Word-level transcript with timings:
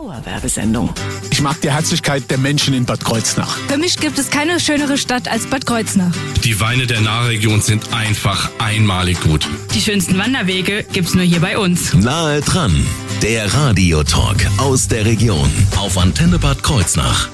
Dauerwerbesendung. 0.00 0.94
Ich 1.30 1.42
mag 1.42 1.60
die 1.60 1.70
Herzlichkeit 1.70 2.30
der 2.30 2.38
Menschen 2.38 2.72
in 2.72 2.86
Bad 2.86 3.04
Kreuznach. 3.04 3.58
Für 3.68 3.76
mich 3.76 3.98
gibt 3.98 4.18
es 4.18 4.30
keine 4.30 4.58
schönere 4.58 4.96
Stadt 4.96 5.28
als 5.28 5.46
Bad 5.46 5.66
Kreuznach. 5.66 6.14
Die 6.42 6.58
Weine 6.58 6.86
der 6.86 7.02
Nahregion 7.02 7.60
sind 7.60 7.92
einfach 7.92 8.50
einmalig 8.58 9.20
gut. 9.20 9.46
Die 9.74 9.80
schönsten 9.82 10.16
Wanderwege 10.16 10.86
gibt's 10.90 11.12
nur 11.14 11.24
hier 11.24 11.40
bei 11.40 11.58
uns. 11.58 11.92
Nahe 11.92 12.40
dran, 12.40 12.86
der 13.20 13.52
Radiotalk 13.52 14.46
aus 14.56 14.88
der 14.88 15.04
Region 15.04 15.50
auf 15.76 15.98
Antenne 15.98 16.38
Bad 16.38 16.62
Kreuznach. 16.62 17.28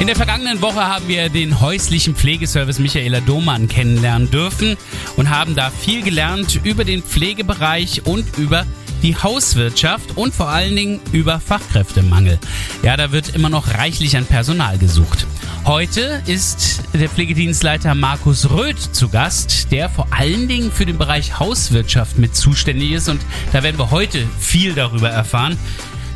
In 0.00 0.08
der 0.08 0.16
vergangenen 0.16 0.60
Woche 0.62 0.84
haben 0.84 1.06
wir 1.06 1.28
den 1.28 1.60
häuslichen 1.60 2.16
Pflegeservice 2.16 2.80
Michaela 2.80 3.20
Domann 3.20 3.68
kennenlernen 3.68 4.28
dürfen 4.28 4.76
und 5.14 5.30
haben 5.30 5.54
da 5.54 5.70
viel 5.70 6.02
gelernt 6.02 6.58
über 6.64 6.82
den 6.82 7.00
Pflegebereich 7.00 8.06
und 8.06 8.38
über 8.38 8.66
die 9.02 9.16
Hauswirtschaft 9.16 10.16
und 10.16 10.34
vor 10.34 10.48
allen 10.48 10.76
Dingen 10.76 11.00
über 11.12 11.40
Fachkräftemangel. 11.40 12.38
Ja, 12.82 12.96
da 12.96 13.12
wird 13.12 13.34
immer 13.34 13.48
noch 13.48 13.74
reichlich 13.74 14.16
an 14.16 14.26
Personal 14.26 14.78
gesucht. 14.78 15.26
Heute 15.64 16.22
ist 16.26 16.82
der 16.94 17.08
Pflegedienstleiter 17.08 17.94
Markus 17.94 18.50
Röth 18.50 18.94
zu 18.94 19.08
Gast, 19.08 19.70
der 19.70 19.90
vor 19.90 20.06
allen 20.10 20.48
Dingen 20.48 20.72
für 20.72 20.86
den 20.86 20.98
Bereich 20.98 21.38
Hauswirtschaft 21.38 22.18
mit 22.18 22.34
zuständig 22.34 22.92
ist 22.92 23.08
und 23.08 23.20
da 23.52 23.62
werden 23.62 23.78
wir 23.78 23.90
heute 23.90 24.26
viel 24.38 24.74
darüber 24.74 25.10
erfahren. 25.10 25.58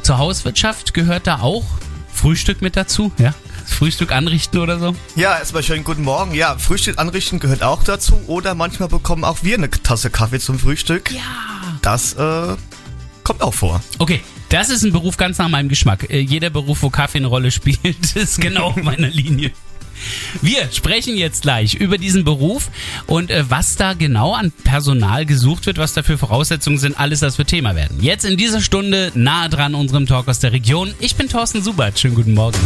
Zur 0.02 0.19
Hauswirtschaft 0.19 0.95
gehört 0.95 1.27
da 1.27 1.41
auch 1.41 1.65
Frühstück 2.12 2.62
mit 2.62 2.77
dazu, 2.77 3.12
ja? 3.19 3.35
Frühstück 3.66 4.12
anrichten 4.12 4.59
oder 4.60 4.79
so? 4.79 4.95
Ja, 5.16 5.38
erstmal 5.38 5.62
schönen 5.62 5.85
guten 5.85 6.02
Morgen. 6.02 6.35
Ja, 6.35 6.57
Frühstück 6.59 6.98
anrichten 6.98 7.41
gehört 7.41 7.62
auch 7.62 7.82
dazu. 7.82 8.21
Oder 8.27 8.55
manchmal 8.55 8.88
bekommen 8.88 9.24
auch 9.24 9.38
wir 9.43 9.57
eine 9.57 9.71
Tasse 9.71 10.10
Kaffee 10.10 10.38
zum 10.38 10.59
Frühstück. 10.59 11.10
Ja. 11.10 11.21
Das 11.82 12.12
äh, 12.15 12.57
kommt 13.24 13.42
auch 13.42 13.55
vor. 13.55 13.83
Okay, 13.98 14.20
das 14.51 14.70
ist 14.70 14.84
ein 14.84 14.92
Beruf 14.92 15.16
ganz 15.16 15.38
nach 15.38 15.48
meinem 15.48 15.69
Geschmack. 15.69 16.09
Äh, 16.10 16.20
jeder 16.20 16.51
Beruf, 16.51 16.82
wo 16.82 16.91
Kaffee 16.91 17.19
eine 17.19 17.27
Rolle 17.27 17.51
spielt, 17.51 17.82
ist 18.15 18.41
genau 18.41 18.66
auf 18.66 18.77
meiner 18.77 19.09
Linie. 19.09 19.51
Wir 20.43 20.71
sprechen 20.73 21.16
jetzt 21.16 21.43
gleich 21.43 21.74
über 21.74 21.99
diesen 21.99 22.24
Beruf 22.24 22.71
und 23.07 23.30
äh, 23.30 23.45
was 23.49 23.76
da 23.76 23.95
genau 23.95 24.34
an 24.34 24.52
Personal 24.65 25.24
gesucht 25.24 25.66
wird, 25.66 25.79
was 25.79 25.95
da 25.95 26.02
für 26.02 26.18
Voraussetzungen 26.18 26.79
sind, 26.79 26.99
alles 26.99 27.21
das 27.21 27.38
wird 27.38 27.49
Thema 27.49 27.74
werden. 27.74 27.99
Jetzt 28.01 28.24
in 28.24 28.37
dieser 28.37 28.60
Stunde 28.60 29.12
nahe 29.15 29.49
dran 29.49 29.74
unserem 29.74 30.06
Talk 30.06 30.29
aus 30.29 30.40
der 30.40 30.52
Region. 30.52 30.95
Ich 31.01 31.16
bin 31.16 31.29
Thorsten 31.29 31.62
Subert. 31.62 31.99
Schönen 31.99 32.15
guten 32.16 32.34
Morgen. 32.34 32.59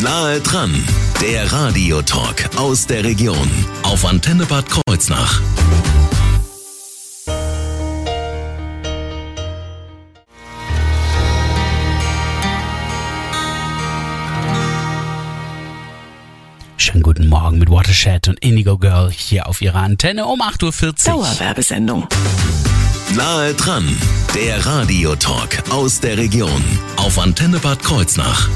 Nahe 0.00 0.40
dran, 0.40 0.72
der 1.20 1.50
Radiotalk 1.52 2.50
aus 2.56 2.86
der 2.86 3.02
Region 3.02 3.50
auf 3.82 4.04
Antenne 4.04 4.46
Bad 4.46 4.66
Kreuznach. 4.70 5.42
Guten 17.18 17.30
Morgen 17.30 17.58
mit 17.58 17.68
Watershed 17.68 18.28
und 18.28 18.38
Indigo 18.44 18.78
Girl 18.78 19.10
hier 19.10 19.48
auf 19.48 19.60
ihrer 19.60 19.80
Antenne 19.80 20.26
um 20.26 20.40
8.40 20.40 20.84
Uhr. 20.84 21.24
Dauerwerbesendung. 21.24 22.06
Nahe 23.16 23.54
dran, 23.54 23.88
der 24.36 24.64
Radiotalk 24.64 25.64
aus 25.70 25.98
der 25.98 26.16
Region 26.16 26.62
auf 26.96 27.18
Antenne 27.18 27.58
Bad 27.58 27.82
Kreuznach. 27.82 28.48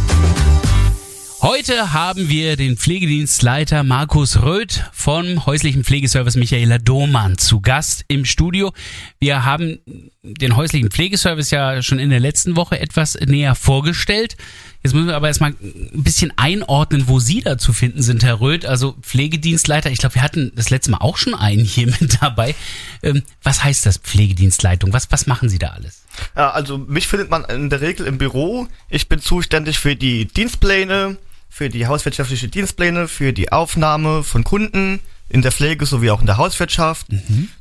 Heute 1.41 1.93
haben 1.93 2.29
wir 2.29 2.55
den 2.55 2.77
Pflegedienstleiter 2.77 3.83
Markus 3.83 4.43
Röth 4.43 4.89
vom 4.93 5.45
häuslichen 5.45 5.83
Pflegeservice 5.83 6.37
Michaela 6.37 6.79
Domann 6.79 7.39
zu 7.39 7.61
Gast 7.61 8.05
im 8.07 8.25
Studio. 8.25 8.73
Wir 9.19 9.45
haben 9.45 9.81
den 10.23 10.55
häuslichen 10.55 10.93
Pflegeservice 10.93 11.51
ja 11.51 11.83
schon 11.83 11.99
in 11.99 12.11
der 12.11 12.21
letzten 12.21 12.55
Woche 12.55 12.79
etwas 12.79 13.19
näher 13.27 13.57
vorgestellt. 13.57 14.37
Jetzt 14.83 14.95
müssen 14.95 15.07
wir 15.07 15.15
aber 15.15 15.29
erstmal 15.29 15.51
ein 15.61 16.03
bisschen 16.03 16.33
einordnen, 16.37 17.07
wo 17.07 17.21
Sie 17.21 17.41
da 17.41 17.57
zu 17.57 17.73
finden 17.73 18.03
sind, 18.03 18.25
Herr 18.25 18.41
Röth. 18.41 18.67
Also 18.67 18.97
Pflegedienstleiter, 19.03 19.91
ich 19.91 19.99
glaube, 19.99 20.17
wir 20.17 20.23
hatten 20.23 20.51
das 20.57 20.71
letzte 20.71 20.91
Mal 20.91 20.99
auch 20.99 21.17
schon 21.17 21.35
einen 21.35 21.65
hier 21.65 21.87
mit 22.01 22.21
dabei. 22.21 22.55
Ähm, 23.03 23.23
was 23.45 23.63
heißt 23.63 23.87
das 23.87 23.99
Pflegedienstleitung? 23.99 24.93
Was, 24.93 25.13
was 25.13 25.27
machen 25.27 25.49
Sie 25.49 25.59
da 25.59 25.69
alles? 25.69 26.03
Ja, 26.37 26.51
also 26.51 26.79
mich 26.79 27.07
findet 27.07 27.31
man 27.31 27.45
in 27.45 27.71
der 27.71 27.81
Regel 27.81 28.07
im 28.07 28.19
Büro. 28.19 28.67
Ich 28.89 29.09
bin 29.09 29.21
zuständig 29.21 29.79
für 29.79 29.95
die 29.95 30.25
Dienstpläne, 30.25 31.17
für 31.49 31.69
die 31.69 31.87
hauswirtschaftliche 31.87 32.49
Dienstpläne, 32.49 33.07
für 33.07 33.33
die 33.33 33.53
Aufnahme 33.53 34.25
von 34.25 34.43
Kunden 34.43 34.99
in 35.29 35.43
der 35.43 35.53
Pflege 35.53 35.87
sowie 35.87 36.11
auch 36.11 36.21
in 36.21 36.27
der 36.27 36.39
Hauswirtschaft. 36.39 37.07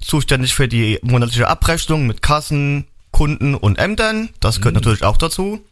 Zuständig 0.01 0.53
für 0.55 0.67
die 0.67 0.99
monatliche 1.03 1.47
Abrechnung 1.47 2.07
mit 2.07 2.21
Kassen, 2.21 2.85
Kunden 3.11 3.55
und 3.55 3.77
Ämtern. 3.77 4.29
Das 4.39 4.57
gehört 4.59 4.75
natürlich 4.75 5.03
auch 5.03 5.17
dazu. 5.17 5.63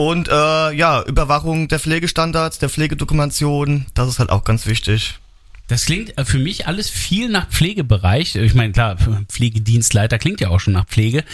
Und 0.00 0.28
äh, 0.28 0.70
ja, 0.74 1.02
Überwachung 1.02 1.66
der 1.66 1.80
Pflegestandards, 1.80 2.60
der 2.60 2.68
Pflegedokumentation, 2.68 3.86
das 3.94 4.08
ist 4.08 4.20
halt 4.20 4.30
auch 4.30 4.44
ganz 4.44 4.66
wichtig. 4.66 5.18
Das 5.66 5.86
klingt 5.86 6.16
äh, 6.16 6.24
für 6.24 6.38
mich 6.38 6.68
alles 6.68 6.88
viel 6.88 7.28
nach 7.28 7.48
Pflegebereich. 7.48 8.36
Ich 8.36 8.54
meine, 8.54 8.72
klar, 8.72 8.96
Pflegedienstleiter 9.28 10.20
klingt 10.20 10.40
ja 10.40 10.50
auch 10.50 10.60
schon 10.60 10.74
nach 10.74 10.86
Pflege. 10.86 11.24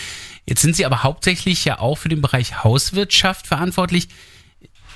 Jetzt 0.46 0.62
sind 0.62 0.76
Sie 0.76 0.86
aber 0.86 1.02
hauptsächlich 1.02 1.62
ja 1.66 1.78
auch 1.78 1.96
für 1.96 2.08
den 2.08 2.22
Bereich 2.22 2.64
Hauswirtschaft 2.64 3.46
verantwortlich. 3.46 4.08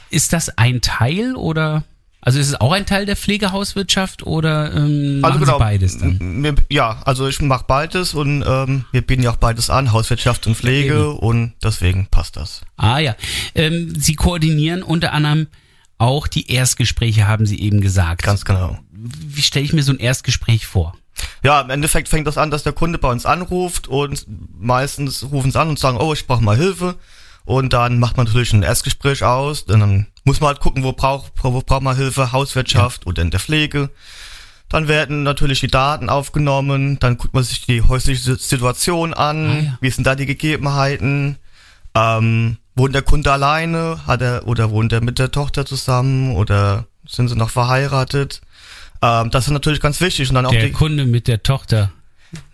Ist 0.08 0.32
das 0.32 0.56
ein 0.56 0.80
Teil 0.80 1.36
oder? 1.36 1.84
Also 2.20 2.38
ist 2.40 2.48
es 2.48 2.60
auch 2.60 2.72
ein 2.72 2.84
Teil 2.84 3.06
der 3.06 3.16
Pflegehauswirtschaft 3.16 4.24
oder 4.24 4.74
ähm, 4.74 5.20
machen 5.20 5.44
Sie 5.44 5.52
beides 5.58 5.98
dann? 5.98 6.18
mir- 6.20 6.54
Ja, 6.70 7.00
also 7.04 7.28
ich 7.28 7.40
mache 7.40 7.64
beides 7.68 8.12
und 8.14 8.44
ähm, 8.46 8.84
wir 8.92 9.02
bieten 9.02 9.22
ja 9.22 9.30
auch 9.30 9.36
beides 9.36 9.70
an, 9.70 9.92
Hauswirtschaft 9.92 10.46
und 10.46 10.56
Pflege 10.56 10.94
Eben. 10.94 11.16
und 11.18 11.52
deswegen 11.62 12.08
passt 12.10 12.36
das. 12.36 12.62
Ah 12.76 12.98
ja. 12.98 13.14
Ähm, 13.54 13.94
Sie 13.98 14.14
koordinieren 14.14 14.82
unter 14.82 15.12
anderem 15.12 15.46
auch 15.96 16.26
die 16.26 16.50
Erstgespräche, 16.50 17.26
haben 17.26 17.46
Sie 17.46 17.60
eben 17.60 17.80
gesagt. 17.80 18.22
Ganz 18.22 18.44
genau. 18.44 18.78
Wie 18.92 19.42
stelle 19.42 19.64
ich 19.64 19.72
mir 19.72 19.82
so 19.82 19.92
ein 19.92 19.98
Erstgespräch 19.98 20.66
vor? 20.66 20.96
Ja, 21.42 21.60
im 21.60 21.70
Endeffekt 21.70 22.08
fängt 22.08 22.26
das 22.26 22.38
an, 22.38 22.50
dass 22.50 22.62
der 22.62 22.72
Kunde 22.72 22.98
bei 22.98 23.10
uns 23.10 23.26
anruft 23.26 23.88
und 23.88 24.26
meistens 24.58 25.24
rufen 25.32 25.50
sie 25.50 25.58
an 25.60 25.68
und 25.68 25.78
sagen, 25.78 25.98
oh, 25.98 26.12
ich 26.12 26.26
brauche 26.26 26.42
mal 26.42 26.56
Hilfe. 26.56 26.96
Und 27.44 27.72
dann 27.72 27.98
macht 27.98 28.16
man 28.16 28.26
natürlich 28.26 28.52
ein 28.52 28.62
Erstgespräch 28.62 29.24
aus. 29.24 29.64
Dann 29.64 30.06
muss 30.28 30.40
man 30.40 30.48
halt 30.48 30.60
gucken, 30.60 30.84
wo 30.84 30.92
braucht, 30.92 31.32
wo 31.42 31.60
braucht 31.62 31.82
man 31.82 31.96
Hilfe, 31.96 32.32
Hauswirtschaft 32.32 33.06
oder 33.06 33.22
in 33.22 33.30
der 33.30 33.40
Pflege. 33.40 33.88
Dann 34.68 34.86
werden 34.86 35.22
natürlich 35.22 35.60
die 35.60 35.68
Daten 35.68 36.10
aufgenommen, 36.10 36.98
dann 37.00 37.16
guckt 37.16 37.32
man 37.32 37.42
sich 37.42 37.64
die 37.64 37.80
häusliche 37.80 38.36
Situation 38.36 39.14
an, 39.14 39.46
Ah, 39.50 39.58
ja. 39.60 39.78
wie 39.80 39.88
sind 39.90 40.06
da 40.06 40.14
die 40.14 40.26
Gegebenheiten, 40.26 41.36
ähm, 41.94 42.58
wohnt 42.76 42.94
der 42.94 43.00
Kunde 43.02 43.32
alleine, 43.32 44.00
hat 44.06 44.20
er 44.20 44.46
oder 44.46 44.70
wohnt 44.70 44.92
er 44.92 45.00
mit 45.00 45.18
der 45.18 45.30
Tochter 45.30 45.64
zusammen 45.64 46.36
oder 46.36 46.84
sind 47.08 47.28
sie 47.28 47.34
noch 47.36 47.48
verheiratet? 47.48 48.42
Ähm, 49.00 49.30
das 49.30 49.46
ist 49.46 49.52
natürlich 49.52 49.80
ganz 49.80 50.00
wichtig 50.02 50.28
und 50.28 50.34
dann 50.34 50.44
auch 50.44 50.50
Der 50.50 50.70
Kunde 50.72 51.06
mit 51.06 51.26
der 51.28 51.42
Tochter 51.42 51.90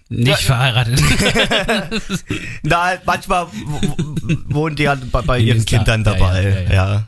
nicht 0.09 0.29
Ja, 0.29 0.37
verheiratet. 0.37 1.03
Na, 2.63 2.93
manchmal 3.05 3.47
w- 3.49 3.53
w- 3.53 4.37
wohnen 4.55 4.77
die 4.77 4.89
halt 4.89 5.11
bei, 5.11 5.23
bei 5.23 5.39
ihren. 5.39 5.65
Kindern 5.65 6.05
Ja, 6.05 6.13
dabei. 6.15 6.43
ja, 6.43 6.51
Ja, 6.51 6.61
ja, 6.61 6.93
ja. 6.95 7.03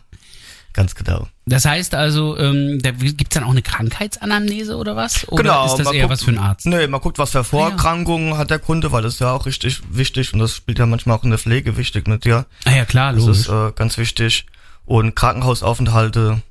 Ganz 0.76 0.94
genau. 0.94 1.26
Das 1.46 1.64
heißt 1.64 1.94
also, 1.94 2.38
ähm, 2.38 2.80
da 2.82 2.92
gibt's 2.92 3.34
dann 3.34 3.42
auch 3.44 3.50
eine 3.50 3.62
Krankheitsanamnese 3.62 4.76
oder 4.76 4.94
was? 4.94 5.26
Oder 5.28 5.42
genau. 5.42 5.66
ist 5.66 5.76
das 5.76 5.92
eher 5.92 6.02
guckt- 6.04 6.12
was 6.12 6.22
für 6.22 6.30
ein 6.30 6.38
Arzt? 6.38 6.66
Nee, 6.66 6.86
man 6.86 7.00
guckt, 7.00 7.18
was 7.18 7.30
für 7.32 7.42
Vorerkrankungen 7.42 8.36
hat 8.38 8.50
der 8.50 8.58
Kunde, 8.60 8.92
weil 8.92 9.02
das 9.02 9.14
ist 9.14 9.20
ja 9.20 9.32
auch 9.32 9.46
richtig 9.46 9.80
wichtig 9.90 10.32
und 10.32 10.38
das 10.38 10.54
spielt 10.54 10.78
ja 10.78 10.86
manchmal 10.86 11.16
auch 11.16 11.24
in 11.24 11.30
der 11.30 11.38
Pflege 11.38 11.76
wichtig 11.76 12.06
mit 12.06 12.24
dir. 12.24 12.46
Ah 12.64 12.76
ja, 12.76 12.84
klar, 12.84 13.12
Das 13.12 13.22
logisch. 13.22 13.40
ist 13.40 13.48
äh, 13.48 13.72
ganz 13.74 13.98
wichtig. 13.98 14.46
Und 14.84 15.16
Krankenhausaufenthalte, 15.16 16.42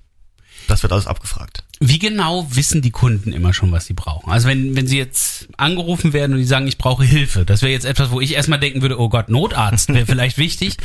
das 0.67 0.81
wird 0.83 0.91
alles 0.91 1.07
abgefragt. 1.07 1.63
Wie 1.79 1.99
genau 1.99 2.47
wissen 2.51 2.81
die 2.81 2.91
Kunden 2.91 3.31
immer 3.33 3.53
schon, 3.53 3.71
was 3.71 3.85
sie 3.85 3.93
brauchen? 3.93 4.31
Also 4.31 4.47
wenn, 4.47 4.75
wenn 4.75 4.87
sie 4.87 4.97
jetzt 4.97 5.47
angerufen 5.57 6.13
werden 6.13 6.33
und 6.33 6.39
die 6.39 6.45
sagen, 6.45 6.67
ich 6.67 6.77
brauche 6.77 7.03
Hilfe, 7.03 7.45
das 7.45 7.61
wäre 7.61 7.71
jetzt 7.71 7.85
etwas, 7.85 8.11
wo 8.11 8.21
ich 8.21 8.33
erstmal 8.33 8.59
denken 8.59 8.81
würde, 8.81 8.99
oh 8.99 9.09
Gott, 9.09 9.29
Notarzt 9.29 9.93
wäre 9.93 10.05
vielleicht 10.07 10.37
wichtig. 10.37 10.77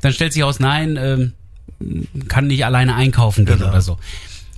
Dann 0.00 0.12
stellt 0.12 0.32
sich 0.32 0.44
aus, 0.44 0.60
nein, 0.60 0.96
ähm, 0.96 1.32
kann 2.28 2.46
nicht 2.48 2.64
alleine 2.64 2.94
einkaufen 2.94 3.46
gehen 3.46 3.58
Genau. 3.58 3.70
oder 3.70 3.80
so. 3.80 3.98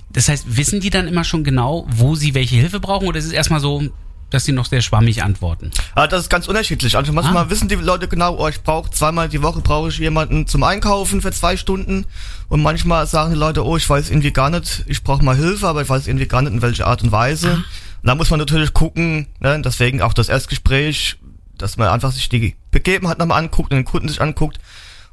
Das 0.09 0.27
heißt, 0.27 0.57
wissen 0.57 0.79
die 0.81 0.89
dann 0.89 1.07
immer 1.07 1.23
schon 1.23 1.43
genau, 1.43 1.87
wo 1.89 2.15
sie 2.15 2.33
welche 2.33 2.55
Hilfe 2.55 2.79
brauchen 2.79 3.07
oder 3.07 3.17
ist 3.19 3.25
es 3.25 3.31
erstmal 3.31 3.59
so, 3.61 3.83
dass 4.29 4.45
sie 4.45 4.51
noch 4.53 4.65
sehr 4.65 4.81
schwammig 4.81 5.23
antworten? 5.23 5.71
Ah, 5.95 6.07
das 6.07 6.23
ist 6.23 6.29
ganz 6.29 6.47
unterschiedlich. 6.47 6.97
Also 6.97 7.13
manchmal 7.13 7.45
Ah. 7.45 7.49
wissen 7.49 7.67
die 7.67 7.75
Leute 7.75 8.07
genau, 8.07 8.37
oh, 8.37 8.47
ich 8.47 8.61
brauche 8.61 8.89
zweimal 8.91 9.29
die 9.29 9.41
Woche 9.41 9.61
brauche 9.61 9.89
ich 9.89 9.97
jemanden 9.99 10.47
zum 10.47 10.63
Einkaufen 10.63 11.21
für 11.21 11.31
zwei 11.31 11.55
Stunden. 11.57 12.05
Und 12.49 12.61
manchmal 12.61 13.07
sagen 13.07 13.33
die 13.33 13.39
Leute, 13.39 13.65
oh, 13.65 13.77
ich 13.77 13.89
weiß 13.89 14.09
irgendwie 14.09 14.31
gar 14.31 14.49
nicht, 14.49 14.83
ich 14.87 15.03
brauche 15.03 15.23
mal 15.23 15.35
Hilfe, 15.35 15.67
aber 15.67 15.81
ich 15.81 15.89
weiß 15.89 16.07
irgendwie 16.07 16.27
gar 16.27 16.41
nicht 16.41 16.53
in 16.53 16.61
welcher 16.61 16.87
Art 16.87 17.03
und 17.03 17.11
Weise. 17.11 17.53
Und 17.55 18.07
da 18.07 18.15
muss 18.15 18.29
man 18.29 18.39
natürlich 18.39 18.73
gucken, 18.73 19.27
ne, 19.39 19.61
deswegen 19.63 20.01
auch 20.01 20.13
das 20.13 20.27
Erstgespräch, 20.27 21.17
dass 21.57 21.77
man 21.77 21.87
einfach 21.89 22.11
sich 22.11 22.27
die 22.29 22.55
Begebenheit 22.71 23.19
nochmal 23.19 23.37
anguckt 23.41 23.71
und 23.71 23.77
den 23.77 23.85
Kunden 23.85 24.07
sich 24.09 24.21
anguckt. 24.21 24.59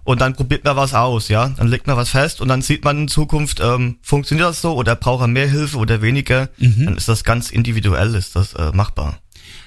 Und 0.08 0.22
dann 0.22 0.32
probiert 0.32 0.64
man 0.64 0.74
was 0.74 0.94
aus, 0.94 1.28
ja. 1.28 1.50
Dann 1.50 1.68
legt 1.68 1.86
man 1.86 1.98
was 1.98 2.08
fest 2.08 2.40
und 2.40 2.48
dann 2.48 2.62
sieht 2.62 2.82
man 2.82 2.96
in 2.96 3.08
Zukunft, 3.08 3.60
ähm, 3.60 3.98
funktioniert 4.00 4.48
das 4.48 4.62
so 4.62 4.72
oder 4.72 4.96
braucht 4.96 5.20
er 5.20 5.26
mehr 5.26 5.46
Hilfe 5.46 5.76
oder 5.76 6.00
weniger. 6.00 6.48
Dann 6.56 6.96
ist 6.96 7.08
das 7.08 7.24
ganz 7.24 7.50
individuell, 7.50 8.14
ist 8.14 8.34
das 8.34 8.54
äh, 8.54 8.72
machbar. 8.72 9.18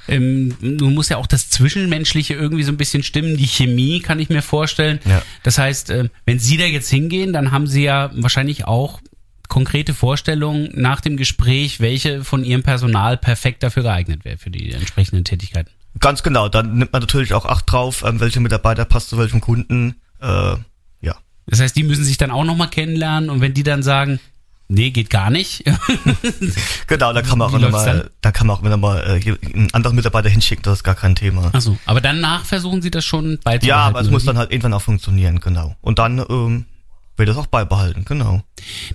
Ähm, 0.08 0.56
nun 0.60 0.96
muss 0.96 1.10
ja 1.10 1.18
auch 1.18 1.28
das 1.28 1.52
Zwischenmenschliche 1.52 2.34
irgendwie 2.34 2.64
so 2.64 2.72
ein 2.72 2.78
bisschen 2.78 3.04
stimmen, 3.04 3.38
die 3.38 3.46
Chemie 3.46 4.00
kann 4.00 4.18
ich 4.18 4.30
mir 4.30 4.42
vorstellen. 4.42 5.00
Ja. 5.06 5.22
Das 5.44 5.60
heißt, 5.60 5.92
äh, 5.92 6.10
wenn 6.26 6.40
Sie 6.40 6.58
da 6.58 6.66
jetzt 6.66 6.90
hingehen, 6.90 7.34
dann 7.34 7.52
haben 7.52 7.68
Sie 7.68 7.84
ja 7.84 8.10
wahrscheinlich 8.16 8.66
auch 8.66 9.00
konkrete 9.48 9.94
Vorstellungen 9.94 10.72
nach 10.74 11.02
dem 11.02 11.18
Gespräch, 11.18 11.82
welche 11.82 12.24
von 12.24 12.44
Ihrem 12.44 12.64
Personal 12.64 13.16
perfekt 13.16 13.62
dafür 13.62 13.84
geeignet 13.84 14.26
wäre, 14.26 14.40
für 14.40 14.50
die 14.50 14.72
entsprechenden 14.72 15.24
Tätigkeiten. 15.24 15.70
Ganz 16.00 16.24
genau, 16.24 16.50
dann 16.50 16.80
nimmt 16.80 16.94
man 16.94 17.02
natürlich 17.02 17.36
auch 17.36 17.46
Acht 17.46 17.72
drauf, 17.72 18.04
ähm, 18.04 18.20
welcher 18.20 18.40
Mitarbeiter 18.40 18.86
passt 18.86 19.10
zu 19.10 19.20
welchem 19.20 19.40
Kunden. 19.40 19.98
Äh, 20.22 20.56
ja. 21.02 21.16
Das 21.48 21.60
heißt, 21.60 21.76
die 21.76 21.84
müssen 21.84 22.04
sich 22.04 22.18
dann 22.18 22.32
auch 22.32 22.44
nochmal 22.44 22.70
kennenlernen 22.70 23.30
und 23.30 23.42
wenn 23.42 23.54
die 23.54 23.64
dann 23.64 23.84
sagen, 23.84 24.20
nee, 24.68 24.92
geht 24.92 25.10
gar 25.10 25.30
nicht, 25.30 25.64
Genau, 26.88 27.14
da 27.14 27.22
kann 27.22 27.38
man 27.38 27.48
auch 27.50 27.54
Wie 27.54 27.58
immer 27.58 27.72
läuft's 27.72 27.86
mal, 27.86 27.98
dann? 28.00 28.10
da 28.22 28.32
kann 28.32 28.48
man 28.48 28.56
auch 28.58 28.64
immer 28.64 28.78
mal 28.78 29.22
äh, 29.24 29.54
einen 29.54 29.74
anderen 29.74 29.96
Mitarbeiter 29.96 30.30
hinschicken, 30.30 30.64
das 30.64 30.80
ist 30.80 30.84
gar 30.84 30.96
kein 30.96 31.16
Thema. 31.16 31.50
Achso, 31.54 31.78
aber 31.86 32.02
danach 32.02 32.46
versuchen 32.46 32.82
Sie 32.82 32.92
das 32.92 33.04
schon 33.06 33.40
beizubehalten. 33.44 33.68
Ja, 33.68 33.78
aber 33.80 34.02
es 34.02 34.10
muss 34.10 34.26
dann 34.26 34.38
halt 34.38 34.52
irgendwann 34.52 34.74
auch 34.74 34.82
funktionieren, 34.82 35.40
genau. 35.40 35.76
Und 35.82 36.00
dann 36.00 36.24
ähm, 36.30 36.66
wird 37.22 37.30
das 37.30 37.38
auch 37.38 37.48
beibehalten, 37.48 38.04
genau. 38.04 38.42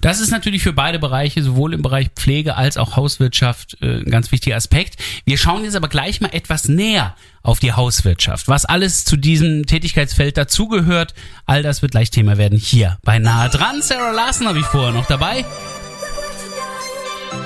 Das 0.01 0.19
ist 0.19 0.33
natürlich 0.33 0.65
für 0.65 0.73
beide 0.73 0.99
Bereiche, 0.99 1.45
sowohl 1.45 1.75
im 1.75 1.83
Bereich 1.83 2.09
Pflege 2.17 2.57
als 2.57 2.77
auch 2.77 2.97
Hauswirtschaft, 2.97 3.79
äh, 3.81 3.99
ein 3.99 4.11
ganz 4.11 4.33
wichtiger 4.33 4.57
Aspekt. 4.57 4.97
Wir 5.25 5.39
schauen 5.39 5.63
jetzt 5.63 5.77
aber 5.77 5.87
gleich 5.87 6.21
mal 6.21 6.31
etwas 6.33 6.67
näher 6.67 7.15
auf 7.43 7.61
die 7.61 7.73
Hauswirtschaft. 7.73 8.49
Was 8.49 8.65
alles 8.65 9.05
zu 9.05 9.17
diesem 9.17 9.65
Tätigkeitsfeld 9.67 10.37
dazugehört, 10.37 11.15
all 11.45 11.63
das 11.63 11.83
wird 11.83 11.93
gleich 11.93 12.11
Thema 12.11 12.37
werden 12.37 12.59
hier 12.59 12.99
bei 13.05 13.21
Nahe 13.21 13.49
dran. 13.49 13.81
Sarah 13.81 14.11
Larson 14.11 14.49
habe 14.49 14.59
ich 14.59 14.67
vorher 14.67 14.93
noch 14.93 15.07
dabei. 15.07 15.45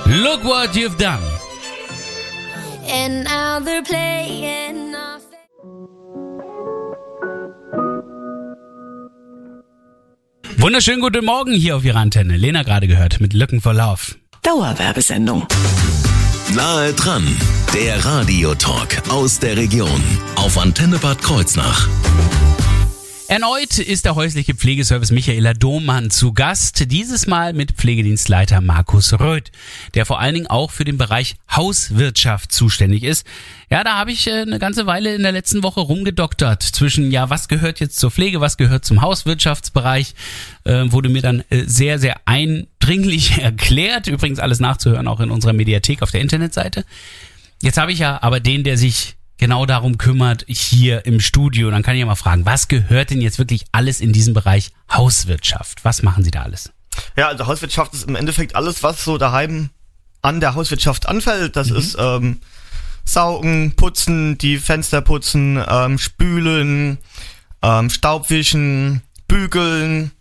Look 0.06 0.44
what 0.44 0.74
you've 0.74 0.96
done. 0.96 1.20
And 2.90 3.24
now 3.24 3.60
they're 3.60 3.84
playing 3.84 4.89
Wunderschönen 10.60 11.00
guten 11.00 11.24
Morgen 11.24 11.54
hier 11.54 11.74
auf 11.74 11.84
Ihrer 11.86 12.00
Antenne. 12.00 12.36
Lena 12.36 12.62
gerade 12.62 12.86
gehört 12.86 13.18
mit 13.18 13.32
Looking 13.32 13.62
for 13.62 13.72
Love. 13.72 14.16
Dauerwerbesendung. 14.42 15.46
Nahe 16.54 16.92
dran, 16.92 17.26
der 17.72 18.04
Radiotalk 18.04 19.02
aus 19.08 19.38
der 19.38 19.56
Region 19.56 20.02
auf 20.36 20.58
Antenne 20.58 20.98
Bad 20.98 21.22
Kreuznach. 21.22 21.88
Erneut 23.30 23.78
ist 23.78 24.06
der 24.06 24.16
häusliche 24.16 24.56
Pflegeservice 24.56 25.12
Michaela 25.12 25.54
Domann 25.54 26.10
zu 26.10 26.32
Gast, 26.32 26.90
dieses 26.90 27.28
Mal 27.28 27.52
mit 27.52 27.70
Pflegedienstleiter 27.70 28.60
Markus 28.60 29.12
Röth, 29.12 29.52
der 29.94 30.04
vor 30.04 30.18
allen 30.18 30.34
Dingen 30.34 30.46
auch 30.48 30.72
für 30.72 30.84
den 30.84 30.98
Bereich 30.98 31.36
Hauswirtschaft 31.48 32.50
zuständig 32.50 33.04
ist. 33.04 33.24
Ja, 33.70 33.84
da 33.84 33.96
habe 33.98 34.10
ich 34.10 34.26
äh, 34.26 34.40
eine 34.40 34.58
ganze 34.58 34.86
Weile 34.86 35.14
in 35.14 35.22
der 35.22 35.30
letzten 35.30 35.62
Woche 35.62 35.78
rumgedoktert 35.78 36.64
zwischen, 36.64 37.12
ja, 37.12 37.30
was 37.30 37.46
gehört 37.46 37.78
jetzt 37.78 38.00
zur 38.00 38.10
Pflege, 38.10 38.40
was 38.40 38.56
gehört 38.56 38.84
zum 38.84 39.00
Hauswirtschaftsbereich, 39.00 40.16
äh, 40.64 40.86
wurde 40.86 41.08
mir 41.08 41.22
dann 41.22 41.44
äh, 41.50 41.62
sehr, 41.66 42.00
sehr 42.00 42.16
eindringlich 42.24 43.38
erklärt. 43.40 44.08
Übrigens 44.08 44.40
alles 44.40 44.58
nachzuhören 44.58 45.06
auch 45.06 45.20
in 45.20 45.30
unserer 45.30 45.52
Mediathek 45.52 46.02
auf 46.02 46.10
der 46.10 46.20
Internetseite. 46.20 46.84
Jetzt 47.62 47.78
habe 47.78 47.92
ich 47.92 48.00
ja 48.00 48.20
aber 48.24 48.40
den, 48.40 48.64
der 48.64 48.76
sich 48.76 49.14
genau 49.40 49.66
darum 49.66 49.98
kümmert, 49.98 50.44
hier 50.46 51.06
im 51.06 51.18
Studio. 51.18 51.70
Dann 51.70 51.82
kann 51.82 51.94
ich 51.94 52.00
ja 52.00 52.06
mal 52.06 52.14
fragen, 52.14 52.46
was 52.46 52.68
gehört 52.68 53.10
denn 53.10 53.20
jetzt 53.20 53.38
wirklich 53.38 53.64
alles 53.72 54.00
in 54.00 54.12
diesem 54.12 54.34
Bereich 54.34 54.70
Hauswirtschaft? 54.92 55.84
Was 55.84 56.02
machen 56.02 56.22
Sie 56.22 56.30
da 56.30 56.42
alles? 56.42 56.70
Ja, 57.16 57.28
also 57.28 57.46
Hauswirtschaft 57.46 57.94
ist 57.94 58.06
im 58.08 58.14
Endeffekt 58.14 58.54
alles, 58.54 58.82
was 58.82 59.02
so 59.02 59.18
daheim 59.18 59.70
an 60.22 60.40
der 60.40 60.54
Hauswirtschaft 60.54 61.08
anfällt. 61.08 61.56
Das 61.56 61.70
ist 61.70 61.96
ähm, 61.98 62.40
Saugen, 63.04 63.72
Putzen, 63.76 64.36
die 64.38 64.58
Fenster 64.58 65.00
putzen, 65.00 65.62
ähm, 65.66 65.98
Spülen, 65.98 66.98
ähm, 67.62 67.90
Staubwischen, 67.90 69.00
Bügeln, 69.26 70.12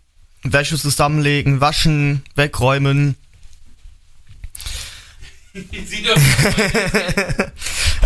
Wäsche 0.42 0.78
zusammenlegen, 0.78 1.60
waschen, 1.60 2.22
wegräumen, 2.34 3.16
Sie 5.52 6.02
dürfen 6.02 7.52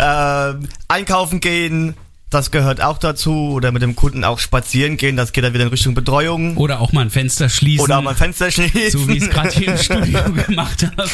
ähm, 0.00 0.68
einkaufen 0.88 1.40
gehen, 1.40 1.94
das 2.30 2.50
gehört 2.50 2.80
auch 2.80 2.98
dazu. 2.98 3.52
Oder 3.52 3.70
mit 3.70 3.82
dem 3.82 3.94
Kunden 3.94 4.24
auch 4.24 4.38
spazieren 4.38 4.96
gehen, 4.96 5.16
das 5.16 5.32
geht 5.32 5.44
dann 5.44 5.54
wieder 5.54 5.64
in 5.64 5.70
Richtung 5.70 5.94
Betreuung. 5.94 6.56
Oder 6.56 6.80
auch 6.80 6.92
mal 6.92 7.02
ein 7.02 7.10
Fenster 7.10 7.48
schließen. 7.48 7.84
Oder 7.84 7.98
auch 7.98 8.02
mal 8.02 8.10
ein 8.10 8.16
Fenster 8.16 8.50
schließen. 8.50 8.90
so 8.90 9.08
wie 9.08 9.18
ich 9.18 9.24
es 9.24 9.30
gerade 9.30 9.50
hier 9.50 9.68
im 9.68 9.78
Studio 9.78 10.20
gemacht 10.46 10.82
habe. 10.84 11.08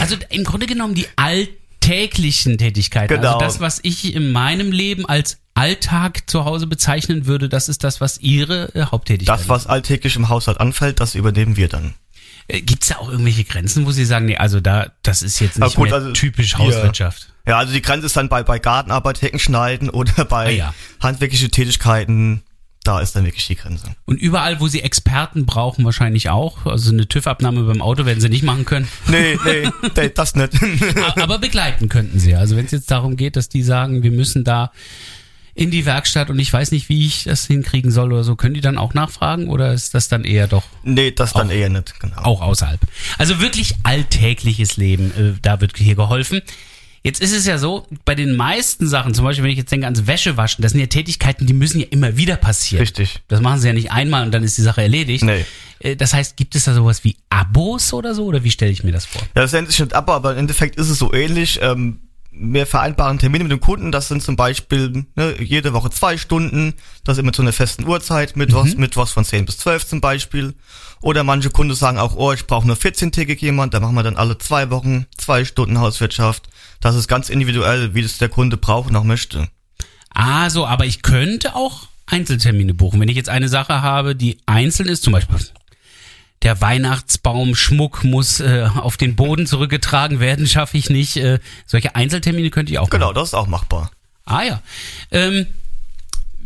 Also 0.00 0.16
im 0.30 0.44
Grunde 0.44 0.66
genommen 0.66 0.94
die 0.94 1.06
alltäglichen 1.16 2.56
Tätigkeiten. 2.56 3.14
Genau. 3.14 3.34
Also 3.34 3.44
das, 3.44 3.60
was 3.60 3.80
ich 3.82 4.14
in 4.14 4.32
meinem 4.32 4.72
Leben 4.72 5.06
als 5.06 5.38
Alltag 5.54 6.28
zu 6.28 6.44
Hause 6.44 6.66
bezeichnen 6.66 7.26
würde, 7.26 7.48
das 7.48 7.68
ist 7.68 7.84
das, 7.84 8.00
was 8.00 8.18
Ihre 8.18 8.74
äh, 8.74 8.86
Haupttätigkeit 8.86 9.38
Das, 9.38 9.48
was 9.48 9.66
alltäglich 9.66 10.16
im 10.16 10.28
Haushalt 10.28 10.60
anfällt, 10.60 11.00
das 11.00 11.14
übernehmen 11.14 11.56
wir 11.56 11.68
dann. 11.68 11.94
Äh, 12.48 12.60
Gibt's 12.60 12.88
da 12.88 12.96
auch 12.96 13.08
irgendwelche 13.10 13.44
Grenzen, 13.44 13.86
wo 13.86 13.90
Sie 13.90 14.04
sagen, 14.04 14.26
nee, 14.26 14.36
also 14.36 14.60
da, 14.60 14.92
das 15.02 15.22
ist 15.22 15.40
jetzt 15.40 15.58
nicht 15.58 15.76
gut, 15.76 15.86
mehr 15.86 15.94
also 15.94 16.12
typisch 16.12 16.52
wir- 16.58 16.58
Hauswirtschaft. 16.66 17.30
Ja, 17.46 17.58
also 17.58 17.72
die 17.74 17.82
Grenze 17.82 18.06
ist 18.06 18.16
dann 18.16 18.28
bei, 18.30 18.42
bei 18.42 18.58
Gartenarbeit, 18.58 19.20
Heckenschneiden 19.20 19.90
oder 19.90 20.24
bei 20.24 20.46
Ah, 20.46 20.50
ja. 20.50 20.74
handwerkliche 21.00 21.50
Tätigkeiten. 21.50 22.42
Da 22.84 23.00
ist 23.00 23.16
dann 23.16 23.24
wirklich 23.24 23.46
die 23.46 23.54
Grenze. 23.56 23.86
Und 24.04 24.16
überall, 24.20 24.60
wo 24.60 24.68
Sie 24.68 24.82
Experten 24.82 25.46
brauchen, 25.46 25.86
wahrscheinlich 25.86 26.28
auch. 26.28 26.66
Also 26.66 26.90
eine 26.92 27.08
TÜV-Abnahme 27.08 27.62
beim 27.62 27.80
Auto 27.80 28.04
werden 28.04 28.20
Sie 28.20 28.28
nicht 28.28 28.42
machen 28.44 28.66
können. 28.66 28.86
Nee, 29.08 29.38
nee, 29.44 30.08
das 30.14 30.34
nicht. 30.34 30.52
Aber 31.16 31.38
begleiten 31.38 31.88
könnten 31.88 32.18
Sie. 32.18 32.34
Also 32.34 32.56
wenn 32.56 32.66
es 32.66 32.72
jetzt 32.72 32.90
darum 32.90 33.16
geht, 33.16 33.36
dass 33.36 33.48
die 33.48 33.62
sagen, 33.62 34.02
wir 34.02 34.10
müssen 34.10 34.44
da 34.44 34.70
in 35.56 35.70
die 35.70 35.86
Werkstatt 35.86 36.30
und 36.30 36.38
ich 36.38 36.52
weiß 36.52 36.72
nicht, 36.72 36.88
wie 36.88 37.06
ich 37.06 37.24
das 37.24 37.46
hinkriegen 37.46 37.90
soll 37.92 38.12
oder 38.12 38.24
so, 38.24 38.34
können 38.36 38.54
die 38.54 38.60
dann 38.60 38.76
auch 38.78 38.92
nachfragen 38.94 39.48
oder 39.48 39.72
ist 39.72 39.94
das 39.94 40.08
dann 40.08 40.24
eher 40.24 40.48
doch 40.48 40.64
nee, 40.82 41.10
das 41.12 41.32
dann 41.32 41.48
Auch- 41.48 41.52
eher 41.52 41.68
nicht, 41.68 41.98
genau. 42.00 42.16
auch 42.22 42.40
außerhalb? 42.42 42.80
Also 43.18 43.40
wirklich 43.40 43.74
alltägliches 43.84 44.76
Leben, 44.76 45.12
äh, 45.16 45.38
da 45.42 45.60
wird 45.60 45.76
hier 45.76 45.94
geholfen. 45.94 46.42
Jetzt 47.06 47.20
ist 47.20 47.36
es 47.36 47.44
ja 47.44 47.58
so, 47.58 47.86
bei 48.06 48.14
den 48.14 48.34
meisten 48.34 48.88
Sachen, 48.88 49.12
zum 49.12 49.26
Beispiel 49.26 49.44
wenn 49.44 49.50
ich 49.50 49.58
jetzt 49.58 49.70
denke 49.70 49.84
ans 49.86 50.06
Wäschewaschen, 50.06 50.62
das 50.62 50.72
sind 50.72 50.80
ja 50.80 50.86
Tätigkeiten, 50.86 51.46
die 51.46 51.52
müssen 51.52 51.78
ja 51.80 51.86
immer 51.90 52.16
wieder 52.16 52.36
passieren. 52.36 52.80
Richtig. 52.80 53.20
Das 53.28 53.42
machen 53.42 53.60
sie 53.60 53.66
ja 53.66 53.74
nicht 53.74 53.92
einmal 53.92 54.24
und 54.24 54.32
dann 54.32 54.42
ist 54.42 54.56
die 54.56 54.62
Sache 54.62 54.80
erledigt. 54.82 55.22
Nee. 55.22 55.44
Äh, 55.80 55.96
Das 55.96 56.14
heißt, 56.14 56.36
gibt 56.38 56.54
es 56.54 56.64
da 56.64 56.72
sowas 56.72 57.04
wie 57.04 57.16
Abos 57.28 57.92
oder 57.92 58.14
so 58.14 58.24
oder 58.24 58.42
wie 58.42 58.50
stelle 58.50 58.70
ich 58.72 58.84
mir 58.84 58.92
das 58.92 59.04
vor? 59.04 59.20
Ja, 59.36 59.42
das 59.42 59.52
nennt 59.52 59.68
sich 59.68 59.78
nicht 59.80 59.92
ab, 59.92 60.08
aber 60.08 60.32
im 60.32 60.38
Endeffekt 60.38 60.76
ist 60.76 60.88
es 60.88 60.98
so 60.98 61.12
ähnlich. 61.12 61.58
Ähm, 61.62 62.00
wir 62.36 62.66
vereinbaren 62.66 63.18
Termine 63.18 63.44
mit 63.44 63.52
dem 63.52 63.60
Kunden, 63.60 63.92
das 63.92 64.08
sind 64.08 64.22
zum 64.22 64.36
Beispiel 64.36 65.06
ne, 65.14 65.40
jede 65.40 65.72
Woche 65.72 65.90
zwei 65.90 66.16
Stunden, 66.16 66.74
das 67.04 67.18
immer 67.18 67.32
zu 67.32 67.42
einer 67.42 67.52
festen 67.52 67.86
Uhrzeit, 67.86 68.36
Mittwochs, 68.36 68.76
Mittwochs 68.76 69.12
von 69.12 69.24
10 69.24 69.46
bis 69.46 69.58
12 69.58 69.86
zum 69.86 70.00
Beispiel. 70.00 70.54
Oder 71.00 71.22
manche 71.22 71.50
Kunden 71.50 71.74
sagen 71.74 71.98
auch, 71.98 72.16
oh, 72.16 72.32
ich 72.32 72.46
brauche 72.46 72.66
nur 72.66 72.76
14-tägig 72.76 73.40
jemand, 73.40 73.74
da 73.74 73.80
machen 73.80 73.94
wir 73.94 74.02
dann 74.02 74.16
alle 74.16 74.38
zwei 74.38 74.70
Wochen 74.70 75.06
zwei 75.16 75.44
Stunden 75.44 75.78
Hauswirtschaft. 75.78 76.48
Das 76.80 76.96
ist 76.96 77.08
ganz 77.08 77.28
individuell, 77.28 77.94
wie 77.94 78.02
das 78.02 78.18
der 78.18 78.28
Kunde 78.28 78.56
braucht 78.56 78.90
und 78.90 78.96
auch 78.96 79.04
möchte. 79.04 79.48
Ah, 80.10 80.48
so, 80.50 80.66
aber 80.66 80.86
ich 80.86 81.02
könnte 81.02 81.54
auch 81.54 81.88
Einzeltermine 82.06 82.74
buchen. 82.74 83.00
Wenn 83.00 83.08
ich 83.08 83.16
jetzt 83.16 83.28
eine 83.28 83.48
Sache 83.48 83.82
habe, 83.82 84.16
die 84.16 84.38
einzeln 84.46 84.88
ist, 84.88 85.02
zum 85.02 85.12
Beispiel 85.12 85.38
der 86.44 86.60
Weihnachtsbaum 86.60 87.54
Schmuck 87.56 88.04
muss 88.04 88.38
äh, 88.40 88.68
auf 88.76 88.96
den 88.96 89.16
Boden 89.16 89.46
zurückgetragen 89.46 90.20
werden, 90.20 90.46
schaffe 90.46 90.76
ich 90.78 90.90
nicht. 90.90 91.16
Äh, 91.16 91.40
solche 91.66 91.96
Einzeltermine 91.96 92.50
könnte 92.50 92.72
ich 92.72 92.78
auch 92.78 92.90
Genau, 92.90 93.06
machen. 93.06 93.14
das 93.16 93.28
ist 93.28 93.34
auch 93.34 93.46
machbar. 93.46 93.90
Ah 94.26 94.42
ja. 94.42 94.62
Ähm, 95.10 95.46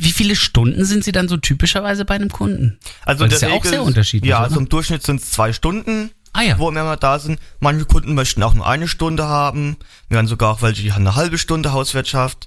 wie 0.00 0.12
viele 0.12 0.36
Stunden 0.36 0.84
sind 0.84 1.02
Sie 1.04 1.10
dann 1.12 1.28
so 1.28 1.36
typischerweise 1.36 2.04
bei 2.04 2.14
einem 2.14 2.30
Kunden? 2.30 2.78
Also 3.04 3.22
Weil 3.22 3.28
das 3.30 3.42
ist 3.42 3.48
ja 3.48 3.54
auch 3.54 3.64
sehr 3.64 3.82
unterschiedlich. 3.82 4.30
Ja, 4.30 4.38
oder? 4.38 4.46
also 4.46 4.60
im 4.60 4.68
Durchschnitt 4.68 5.02
sind 5.02 5.20
es 5.20 5.32
zwei 5.32 5.52
Stunden, 5.52 6.10
Ah 6.32 6.42
ja. 6.42 6.58
wo 6.58 6.70
wir 6.70 6.84
mal 6.84 6.96
da 6.96 7.18
sind. 7.18 7.40
Manche 7.58 7.84
Kunden 7.84 8.14
möchten 8.14 8.42
auch 8.44 8.54
nur 8.54 8.66
eine 8.66 8.86
Stunde 8.86 9.24
haben. 9.26 9.76
Wir 10.08 10.18
haben 10.18 10.28
sogar 10.28 10.52
auch 10.52 10.62
welche, 10.62 10.82
die 10.82 10.92
haben 10.92 11.04
eine 11.06 11.16
halbe 11.16 11.36
Stunde 11.38 11.72
Hauswirtschaft. 11.72 12.46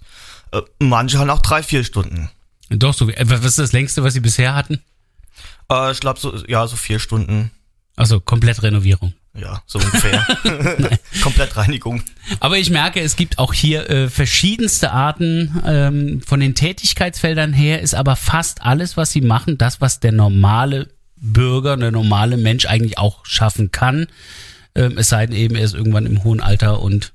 Äh, 0.53 0.61
manche 0.79 1.19
haben 1.19 1.29
auch 1.29 1.41
drei, 1.41 1.61
vier 1.63 1.83
Stunden. 1.83 2.29
Doch, 2.69 2.93
so 2.93 3.09
wie, 3.09 3.13
äh, 3.15 3.25
was 3.29 3.43
ist 3.43 3.59
das 3.59 3.73
längste, 3.73 4.01
was 4.03 4.13
Sie 4.13 4.21
bisher 4.21 4.55
hatten? 4.55 4.79
Äh, 5.71 5.91
ich 5.91 5.99
glaube 5.99 6.19
so, 6.19 6.35
ja, 6.47 6.67
so 6.67 6.75
vier 6.75 6.99
Stunden. 6.99 7.51
Also 7.95 8.19
komplett 8.19 8.61
Renovierung. 8.63 9.13
Ja, 9.33 9.61
so 9.65 9.79
ungefähr. 9.79 10.25
Komplettreinigung. 11.21 12.03
Aber 12.39 12.57
ich 12.57 12.69
merke, 12.69 12.99
es 12.99 13.15
gibt 13.15 13.39
auch 13.39 13.53
hier 13.53 13.89
äh, 13.89 14.09
verschiedenste 14.09 14.91
Arten 14.91 15.61
ähm, 15.65 16.21
von 16.21 16.39
den 16.39 16.53
Tätigkeitsfeldern 16.53 17.53
her, 17.53 17.81
ist 17.81 17.95
aber 17.95 18.15
fast 18.15 18.61
alles, 18.61 18.97
was 18.97 19.11
sie 19.11 19.21
machen, 19.21 19.57
das, 19.57 19.79
was 19.79 19.99
der 19.99 20.11
normale 20.11 20.89
Bürger, 21.15 21.77
der 21.77 21.91
normale 21.91 22.35
Mensch 22.35 22.65
eigentlich 22.65 22.97
auch 22.97 23.25
schaffen 23.25 23.71
kann. 23.71 24.07
Ähm, 24.75 24.97
es 24.97 25.09
sei 25.09 25.25
denn 25.27 25.35
eben, 25.35 25.55
er 25.55 25.63
ist 25.63 25.75
irgendwann 25.75 26.05
im 26.05 26.23
hohen 26.23 26.41
Alter 26.41 26.81
und 26.81 27.13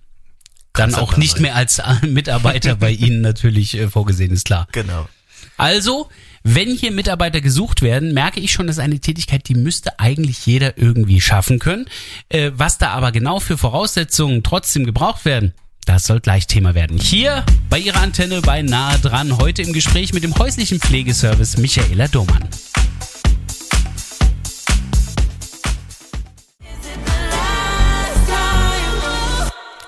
dann 0.73 0.95
auch 0.95 1.17
nicht 1.17 1.41
mehr 1.41 1.55
als 1.55 1.83
Mitarbeiter 2.03 2.77
bei 2.77 2.91
Ihnen 2.91 3.21
natürlich 3.21 3.77
äh, 3.77 3.89
vorgesehen 3.89 4.33
ist, 4.33 4.47
klar. 4.47 4.69
Genau. 4.73 5.09
Also, 5.57 6.09
wenn 6.49 6.69
hier 6.69 6.93
Mitarbeiter 6.93 7.41
gesucht 7.41 7.83
werden, 7.83 8.15
merke 8.15 8.39
ich 8.39 8.53
schon, 8.53 8.69
das 8.69 8.77
ist 8.77 8.83
eine 8.83 9.01
Tätigkeit, 9.01 9.49
die 9.49 9.57
müsste 9.57 9.99
eigentlich 9.99 10.47
jeder 10.47 10.79
irgendwie 10.79 11.21
schaffen 11.21 11.59
können. 11.59 11.87
Äh, 12.29 12.53
was 12.55 12.79
da 12.79 12.91
aber 12.91 13.11
genau 13.11 13.41
für 13.41 13.59
Voraussetzungen 13.59 14.45
trotzdem 14.45 14.85
gebraucht 14.85 15.25
werden, 15.25 15.53
Das 15.87 16.05
soll 16.05 16.19
gleich 16.21 16.49
Thema 16.49 16.75
werden. 16.75 16.99
Hier 16.99 17.45
bei 17.69 17.79
Ihrer 17.79 18.01
Antenne 18.01 18.41
bei 18.43 18.63
Nahe 18.63 18.99
dran. 18.99 19.39
Heute 19.39 19.63
im 19.63 19.73
Gespräch 19.73 20.13
mit 20.13 20.25
dem 20.25 20.37
häuslichen 20.37 20.81
Pflegeservice 20.81 21.59
Michaela 21.59 22.09
Domann. 22.09 22.49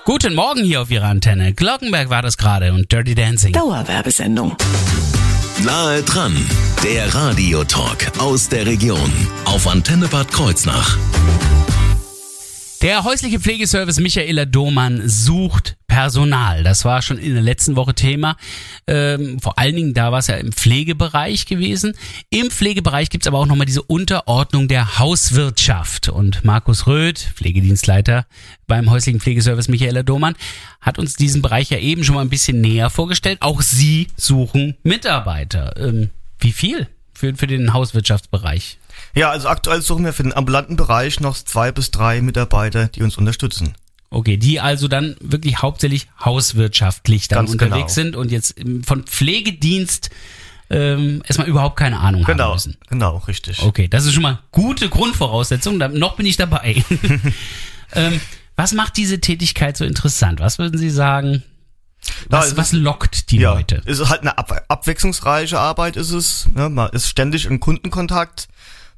Guten 0.05 0.35
Morgen 0.35 0.63
hier 0.63 0.81
auf 0.81 0.89
Ihrer 0.89 1.07
Antenne. 1.07 1.53
Glockenberg 1.53 2.09
war 2.09 2.21
das 2.21 2.37
gerade 2.37 2.73
und 2.73 2.91
Dirty 2.91 3.15
Dancing. 3.15 3.51
Dauerwerbesendung. 3.53 4.55
Nahe 5.65 6.03
dran, 6.03 6.33
der 6.83 7.13
Radiotalk 7.13 8.17
aus 8.19 8.47
der 8.47 8.65
Region 8.65 9.11
auf 9.43 9.67
Antenne 9.67 10.07
Bad 10.07 10.31
Kreuznach. 10.31 10.97
Der 12.81 13.03
häusliche 13.03 13.41
Pflegeservice 13.41 13.99
Michaela 13.99 14.45
Domann 14.45 15.01
sucht 15.09 15.75
Personal. 15.99 16.63
Das 16.63 16.85
war 16.85 17.01
schon 17.01 17.17
in 17.17 17.33
der 17.33 17.43
letzten 17.43 17.75
Woche 17.75 17.93
Thema. 17.93 18.37
Ähm, 18.87 19.37
vor 19.41 19.59
allen 19.59 19.75
Dingen, 19.75 19.93
da 19.93 20.13
war 20.13 20.19
es 20.19 20.27
ja 20.27 20.35
im 20.35 20.53
Pflegebereich 20.53 21.45
gewesen. 21.45 21.93
Im 22.29 22.49
Pflegebereich 22.49 23.09
gibt's 23.09 23.27
aber 23.27 23.37
auch 23.37 23.45
nochmal 23.45 23.65
diese 23.65 23.81
Unterordnung 23.81 24.69
der 24.69 24.97
Hauswirtschaft. 24.97 26.07
Und 26.07 26.45
Markus 26.45 26.87
Röth, 26.87 27.19
Pflegedienstleiter 27.35 28.25
beim 28.65 28.89
häuslichen 28.89 29.19
Pflegeservice 29.19 29.67
Michaela 29.67 30.03
Domann, 30.03 30.35
hat 30.79 30.99
uns 30.99 31.15
diesen 31.15 31.41
Bereich 31.41 31.69
ja 31.69 31.79
eben 31.79 32.05
schon 32.05 32.15
mal 32.15 32.21
ein 32.21 32.29
bisschen 32.29 32.61
näher 32.61 32.89
vorgestellt. 32.89 33.39
Auch 33.41 33.61
Sie 33.61 34.07
suchen 34.15 34.77
Mitarbeiter. 34.83 35.73
Ähm, 35.75 36.11
wie 36.39 36.53
viel 36.53 36.87
für, 37.13 37.35
für 37.35 37.47
den 37.47 37.73
Hauswirtschaftsbereich? 37.73 38.77
Ja, 39.15 39.31
also 39.31 39.49
aktuell 39.49 39.81
suchen 39.81 40.05
wir 40.05 40.13
für 40.13 40.23
den 40.23 40.33
ambulanten 40.33 40.77
Bereich 40.77 41.19
noch 41.19 41.35
zwei 41.35 41.73
bis 41.73 41.91
drei 41.91 42.21
Mitarbeiter, 42.21 42.87
die 42.87 43.03
uns 43.03 43.17
unterstützen. 43.17 43.73
Okay, 44.11 44.37
die 44.37 44.59
also 44.59 44.87
dann 44.87 45.15
wirklich 45.21 45.61
hauptsächlich 45.61 46.07
hauswirtschaftlich 46.23 47.27
dann 47.27 47.39
Ganz 47.45 47.51
unterwegs 47.51 47.93
genau. 47.93 48.05
sind 48.05 48.15
und 48.15 48.31
jetzt 48.31 48.55
von 48.83 49.03
Pflegedienst 49.03 50.09
ähm, 50.71 51.21
erstmal 51.25 51.47
überhaupt 51.47 51.77
keine 51.77 51.99
Ahnung 51.99 52.21
haben 52.27 52.37
Genau, 52.37 52.53
müssen. 52.53 52.77
genau, 52.89 53.17
richtig. 53.27 53.61
Okay, 53.63 53.87
das 53.87 54.05
ist 54.05 54.13
schon 54.13 54.23
mal 54.23 54.39
gute 54.51 54.89
Grundvoraussetzung. 54.89 55.79
Da, 55.79 55.87
noch 55.87 56.15
bin 56.15 56.25
ich 56.25 56.37
dabei. 56.37 56.83
ähm, 57.93 58.19
was 58.55 58.73
macht 58.73 58.97
diese 58.97 59.19
Tätigkeit 59.19 59.77
so 59.77 59.85
interessant? 59.85 60.39
Was 60.39 60.59
würden 60.59 60.77
Sie 60.77 60.89
sagen? 60.89 61.43
Na, 62.29 62.39
Was, 62.39 62.47
es 62.51 62.57
was 62.57 62.71
lockt 62.71 63.31
die 63.31 63.37
ja, 63.37 63.53
Leute? 63.53 63.81
Es 63.85 63.99
ist 63.99 64.09
halt 64.09 64.21
eine 64.21 64.37
ab 64.37 64.65
abwechslungsreiche 64.67 65.59
Arbeit 65.59 65.95
ist 65.97 66.11
es. 66.11 66.47
Ne? 66.53 66.69
Man 66.69 66.89
ist 66.91 67.07
ständig 67.07 67.45
in 67.45 67.59
Kundenkontakt. 67.59 68.47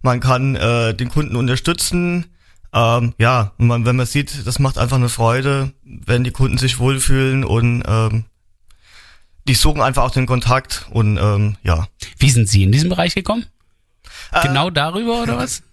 Man 0.01 0.19
kann 0.19 0.55
äh, 0.55 0.93
den 0.93 1.09
Kunden 1.09 1.35
unterstützen. 1.35 2.25
Ähm, 2.73 3.13
ja, 3.17 3.51
man, 3.57 3.85
wenn 3.85 3.95
man 3.95 4.05
sieht, 4.05 4.45
das 4.47 4.59
macht 4.59 4.77
einfach 4.77 4.95
eine 4.97 5.09
Freude, 5.09 5.71
wenn 5.83 6.23
die 6.23 6.31
Kunden 6.31 6.57
sich 6.57 6.79
wohlfühlen 6.79 7.43
und 7.43 7.83
ähm, 7.85 8.25
die 9.47 9.55
suchen 9.55 9.81
einfach 9.81 10.03
auch 10.03 10.11
den 10.11 10.25
Kontakt 10.25 10.87
und 10.91 11.17
ähm, 11.17 11.57
ja. 11.63 11.87
Wie 12.17 12.29
sind 12.29 12.47
Sie 12.47 12.63
in 12.63 12.71
diesen 12.71 12.89
Bereich 12.89 13.15
gekommen? 13.15 13.45
Äh, 14.31 14.47
Genau 14.47 14.69
darüber 14.69 15.21
oder 15.23 15.37
was? 15.37 15.63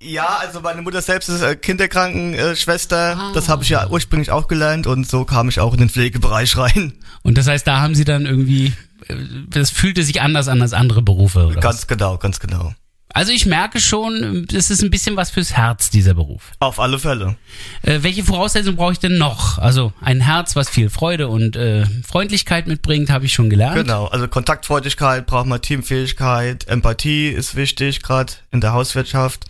Ja, 0.00 0.38
also 0.40 0.60
meine 0.60 0.82
Mutter 0.82 1.00
selbst 1.00 1.28
ist 1.28 1.42
äh, 1.42 1.54
Kinderkrankenschwester. 1.54 3.16
Ah. 3.18 3.32
Das 3.34 3.48
habe 3.48 3.62
ich 3.62 3.68
ja 3.68 3.88
ursprünglich 3.88 4.30
auch 4.30 4.48
gelernt 4.48 4.86
und 4.86 5.08
so 5.08 5.24
kam 5.24 5.48
ich 5.48 5.60
auch 5.60 5.72
in 5.74 5.78
den 5.78 5.88
Pflegebereich 5.90 6.56
rein. 6.56 6.94
Und 7.22 7.38
das 7.38 7.46
heißt, 7.46 7.66
da 7.66 7.80
haben 7.80 7.94
Sie 7.94 8.04
dann 8.04 8.26
irgendwie, 8.26 8.72
äh, 9.08 9.14
das 9.48 9.70
fühlte 9.70 10.02
sich 10.02 10.20
anders 10.20 10.48
an 10.48 10.60
als 10.60 10.72
andere 10.72 11.02
Berufe 11.02 11.46
oder 11.46 11.56
was? 11.56 11.62
Ganz 11.62 11.86
genau, 11.86 12.18
ganz 12.18 12.40
genau. 12.40 12.74
Also 13.16 13.32
ich 13.32 13.46
merke 13.46 13.80
schon, 13.80 14.46
es 14.54 14.68
ist 14.68 14.82
ein 14.82 14.90
bisschen 14.90 15.16
was 15.16 15.30
fürs 15.30 15.54
Herz, 15.54 15.88
dieser 15.88 16.12
Beruf. 16.12 16.52
Auf 16.58 16.78
alle 16.78 16.98
Fälle. 16.98 17.36
Äh, 17.80 18.00
welche 18.02 18.22
Voraussetzungen 18.22 18.76
brauche 18.76 18.92
ich 18.92 18.98
denn 18.98 19.16
noch? 19.16 19.56
Also 19.56 19.94
ein 20.02 20.20
Herz, 20.20 20.54
was 20.54 20.68
viel 20.68 20.90
Freude 20.90 21.28
und 21.28 21.56
äh, 21.56 21.86
Freundlichkeit 22.06 22.66
mitbringt, 22.66 23.08
habe 23.08 23.24
ich 23.24 23.32
schon 23.32 23.48
gelernt. 23.48 23.74
Genau, 23.76 24.04
also 24.04 24.28
Kontaktfreudigkeit 24.28 25.24
braucht 25.24 25.46
man 25.46 25.62
Teamfähigkeit, 25.62 26.68
Empathie 26.68 27.28
ist 27.28 27.54
wichtig, 27.56 28.02
gerade 28.02 28.34
in 28.52 28.60
der 28.60 28.74
Hauswirtschaft. 28.74 29.46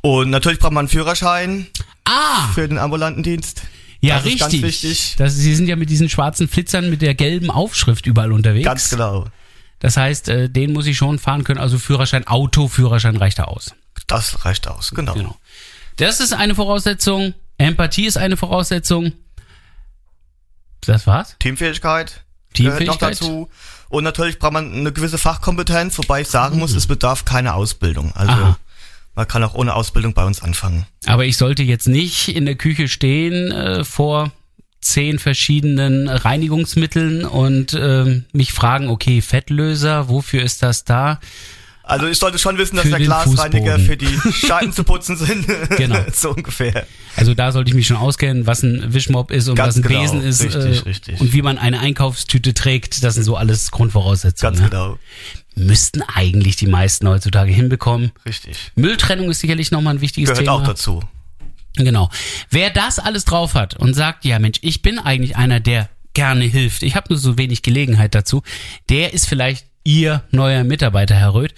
Und 0.00 0.30
natürlich 0.30 0.58
braucht 0.58 0.72
man 0.72 0.82
einen 0.84 0.88
Führerschein 0.88 1.66
Ah, 2.06 2.48
für 2.54 2.66
den 2.66 2.78
ambulanten 2.78 3.22
Dienst. 3.22 3.64
ja 4.00 4.14
das 4.16 4.24
ist 4.24 4.32
richtig. 4.32 4.40
ganz 4.40 4.62
wichtig. 4.62 5.14
Das, 5.18 5.34
Sie 5.36 5.54
sind 5.54 5.66
ja 5.68 5.76
mit 5.76 5.90
diesen 5.90 6.08
schwarzen 6.08 6.48
Flitzern 6.48 6.88
mit 6.88 7.02
der 7.02 7.14
gelben 7.14 7.50
Aufschrift 7.50 8.06
überall 8.06 8.32
unterwegs. 8.32 8.64
Ganz 8.64 8.88
genau. 8.88 9.26
Das 9.84 9.98
heißt, 9.98 10.30
äh, 10.30 10.48
den 10.48 10.72
muss 10.72 10.86
ich 10.86 10.96
schon 10.96 11.18
fahren 11.18 11.44
können. 11.44 11.60
Also 11.60 11.78
Führerschein, 11.78 12.26
Auto, 12.26 12.68
Führerschein 12.68 13.18
reicht 13.18 13.38
da 13.38 13.44
aus. 13.44 13.74
Das 14.06 14.46
reicht 14.46 14.66
aus, 14.66 14.92
genau. 14.92 15.12
Genau. 15.12 15.36
Das 15.96 16.20
ist 16.20 16.32
eine 16.32 16.54
Voraussetzung. 16.54 17.34
Empathie 17.58 18.06
ist 18.06 18.16
eine 18.16 18.38
Voraussetzung. 18.38 19.12
Das 20.80 21.06
war's? 21.06 21.36
Teamfähigkeit, 21.38 22.22
gehört 22.54 22.80
noch 22.80 22.96
Teamfähigkeit. 22.96 23.20
dazu. 23.20 23.50
Und 23.90 24.04
natürlich 24.04 24.38
braucht 24.38 24.54
man 24.54 24.72
eine 24.72 24.90
gewisse 24.90 25.18
Fachkompetenz, 25.18 25.98
wobei 25.98 26.22
ich 26.22 26.28
sagen 26.28 26.58
muss, 26.58 26.74
es 26.74 26.86
bedarf 26.86 27.26
keine 27.26 27.52
Ausbildung. 27.52 28.10
Also 28.14 28.32
Aha. 28.32 28.58
man 29.14 29.28
kann 29.28 29.44
auch 29.44 29.52
ohne 29.52 29.74
Ausbildung 29.74 30.14
bei 30.14 30.24
uns 30.24 30.42
anfangen. 30.42 30.86
Aber 31.04 31.26
ich 31.26 31.36
sollte 31.36 31.62
jetzt 31.62 31.88
nicht 31.88 32.28
in 32.34 32.46
der 32.46 32.54
Küche 32.54 32.88
stehen 32.88 33.52
äh, 33.52 33.84
vor 33.84 34.32
zehn 34.84 35.18
verschiedenen 35.18 36.08
Reinigungsmitteln 36.08 37.24
und 37.24 37.76
ähm, 37.78 38.24
mich 38.32 38.52
fragen, 38.52 38.88
okay, 38.88 39.20
Fettlöser, 39.20 40.08
wofür 40.08 40.42
ist 40.42 40.62
das 40.62 40.84
da? 40.84 41.18
Also 41.86 42.06
ich 42.06 42.18
sollte 42.18 42.38
schon 42.38 42.56
wissen, 42.56 42.76
dass 42.76 42.88
der 42.88 42.98
Glasreiniger 42.98 43.78
Fußboden. 43.78 43.86
für 43.86 43.96
die 43.98 44.32
Scheiben 44.46 44.72
zu 44.72 44.84
putzen 44.84 45.18
sind. 45.18 45.46
Genau. 45.76 45.98
so 46.12 46.30
ungefähr. 46.30 46.86
Also 47.16 47.34
da 47.34 47.52
sollte 47.52 47.68
ich 47.68 47.74
mich 47.74 47.86
schon 47.86 47.98
auskennen, 47.98 48.46
was 48.46 48.62
ein 48.62 48.94
Wischmopp 48.94 49.30
ist 49.30 49.48
und 49.48 49.56
Ganz 49.56 49.76
was 49.76 49.76
ein 49.76 49.82
genau. 49.88 50.00
Besen 50.00 50.22
ist 50.22 50.42
Richtig, 50.42 50.64
äh, 50.64 50.88
richtig. 50.88 51.20
und 51.20 51.34
wie 51.34 51.42
man 51.42 51.58
eine 51.58 51.80
Einkaufstüte 51.80 52.54
trägt. 52.54 53.04
Das 53.04 53.14
sind 53.14 53.24
so 53.24 53.36
alles 53.36 53.70
Grundvoraussetzungen. 53.70 54.54
Ganz 54.54 54.62
ne? 54.62 54.70
genau. 54.70 54.98
Müssten 55.56 56.02
eigentlich 56.02 56.56
die 56.56 56.66
meisten 56.66 57.06
heutzutage 57.06 57.52
hinbekommen. 57.52 58.12
Richtig. 58.24 58.56
Mülltrennung 58.76 59.30
ist 59.30 59.40
sicherlich 59.40 59.70
nochmal 59.70 59.96
ein 59.96 60.00
wichtiges 60.00 60.30
Gehört 60.30 60.46
Thema. 60.46 60.52
auch 60.52 60.64
dazu. 60.64 61.02
Genau. 61.76 62.10
Wer 62.50 62.70
das 62.70 62.98
alles 62.98 63.24
drauf 63.24 63.54
hat 63.54 63.74
und 63.76 63.94
sagt, 63.94 64.24
ja 64.24 64.38
Mensch, 64.38 64.58
ich 64.62 64.82
bin 64.82 64.98
eigentlich 64.98 65.36
einer, 65.36 65.60
der 65.60 65.88
gerne 66.14 66.44
hilft, 66.44 66.82
ich 66.82 66.94
habe 66.94 67.06
nur 67.10 67.18
so 67.18 67.36
wenig 67.36 67.62
Gelegenheit 67.62 68.14
dazu, 68.14 68.42
der 68.88 69.12
ist 69.12 69.26
vielleicht 69.26 69.66
Ihr 69.86 70.22
neuer 70.30 70.64
Mitarbeiter, 70.64 71.14
Herr 71.14 71.34
Röth, 71.34 71.52